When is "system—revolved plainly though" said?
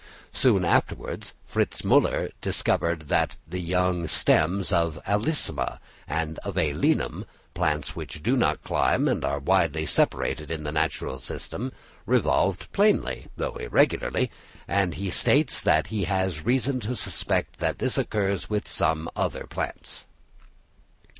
11.19-13.53